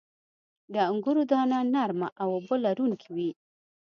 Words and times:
•د 0.73 0.75
انګورو 0.91 1.21
دانه 1.31 1.59
نرمه 1.73 2.09
او 2.21 2.27
اوبه 2.37 2.55
لرونکې 2.65 3.09
وي. 3.15 3.31